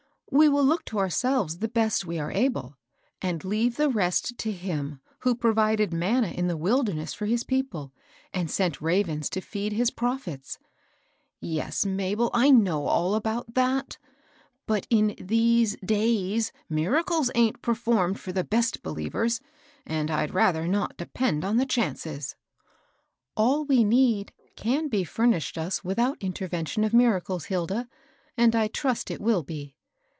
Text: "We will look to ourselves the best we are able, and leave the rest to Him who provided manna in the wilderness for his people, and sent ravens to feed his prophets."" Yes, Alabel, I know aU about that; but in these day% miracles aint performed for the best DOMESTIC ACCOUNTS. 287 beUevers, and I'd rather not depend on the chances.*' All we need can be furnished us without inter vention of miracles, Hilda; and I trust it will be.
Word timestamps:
"We 0.41 0.47
will 0.47 0.63
look 0.63 0.85
to 0.85 0.97
ourselves 0.97 1.57
the 1.57 1.67
best 1.67 2.05
we 2.05 2.17
are 2.17 2.31
able, 2.31 2.77
and 3.21 3.43
leave 3.43 3.75
the 3.75 3.89
rest 3.89 4.37
to 4.37 4.51
Him 4.53 5.01
who 5.19 5.35
provided 5.35 5.93
manna 5.93 6.29
in 6.29 6.47
the 6.47 6.55
wilderness 6.55 7.13
for 7.13 7.25
his 7.25 7.43
people, 7.43 7.91
and 8.33 8.49
sent 8.49 8.79
ravens 8.79 9.29
to 9.31 9.41
feed 9.41 9.73
his 9.73 9.91
prophets."" 9.91 10.57
Yes, 11.41 11.83
Alabel, 11.85 12.29
I 12.33 12.49
know 12.49 12.87
aU 12.87 13.15
about 13.15 13.53
that; 13.55 13.97
but 14.65 14.87
in 14.89 15.15
these 15.19 15.75
day% 15.85 16.53
miracles 16.69 17.29
aint 17.35 17.61
performed 17.61 18.17
for 18.17 18.31
the 18.31 18.45
best 18.45 18.81
DOMESTIC 18.83 19.09
ACCOUNTS. 19.11 19.39
287 19.85 19.85
beUevers, 19.97 19.99
and 19.99 20.09
I'd 20.11 20.33
rather 20.33 20.65
not 20.65 20.95
depend 20.95 21.43
on 21.43 21.57
the 21.57 21.65
chances.*' 21.65 22.37
All 23.35 23.65
we 23.65 23.83
need 23.83 24.31
can 24.55 24.87
be 24.87 25.03
furnished 25.03 25.57
us 25.57 25.83
without 25.83 26.17
inter 26.23 26.47
vention 26.47 26.85
of 26.85 26.93
miracles, 26.93 27.47
Hilda; 27.47 27.89
and 28.37 28.55
I 28.55 28.69
trust 28.69 29.11
it 29.11 29.19
will 29.19 29.43
be. 29.43 29.75